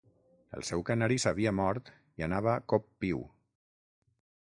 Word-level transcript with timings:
El 0.59 0.63
seu 0.69 0.81
canari 0.87 1.17
s'havia 1.25 1.53
mort 1.59 1.93
i 2.23 2.29
anava 2.31 2.59
cop-piu. 2.75 3.25